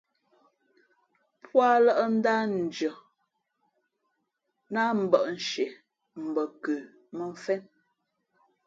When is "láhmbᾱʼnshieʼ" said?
4.73-5.73